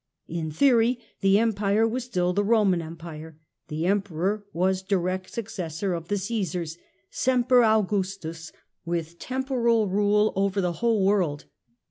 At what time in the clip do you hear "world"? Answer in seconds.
11.05-11.45